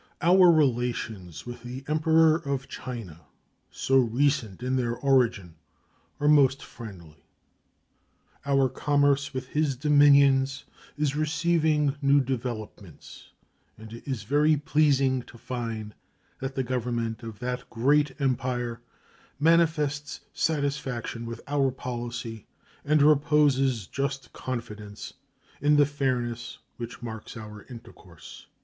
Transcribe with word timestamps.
Our 0.23 0.51
relations 0.51 1.45
with 1.45 1.61
the 1.61 1.83
Emperor 1.87 2.35
of 2.37 2.67
China, 2.67 3.21
so 3.69 3.97
recent 3.99 4.63
in 4.63 4.75
their 4.75 4.95
origin, 4.95 5.53
are 6.19 6.27
most 6.27 6.63
friendly. 6.63 7.23
Our 8.43 8.67
commerce 8.67 9.31
with 9.31 9.49
his 9.49 9.75
dominions 9.75 10.63
is 10.97 11.15
receiving 11.15 11.97
new 12.01 12.19
developments, 12.19 13.29
and 13.77 13.93
it 13.93 14.07
is 14.07 14.23
very 14.23 14.57
pleasing 14.57 15.21
to 15.21 15.37
find 15.37 15.93
that 16.39 16.55
the 16.55 16.63
Government 16.63 17.21
of 17.21 17.37
that 17.37 17.69
great 17.69 18.19
Empire 18.19 18.81
manifests 19.39 20.21
satisfaction 20.33 21.27
with 21.27 21.41
our 21.45 21.69
policy 21.69 22.47
and 22.83 23.03
reposes 23.03 23.85
just 23.85 24.33
confidence 24.33 25.13
in 25.61 25.75
the 25.75 25.85
fairness 25.85 26.57
which 26.77 27.03
marks 27.03 27.37
our 27.37 27.65
intercourse. 27.69 28.47